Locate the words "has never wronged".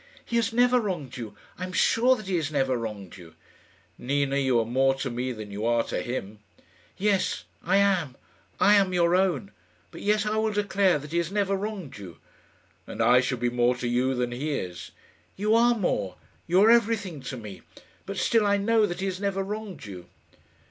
0.37-1.15, 2.37-3.17, 11.19-11.99, 19.05-19.85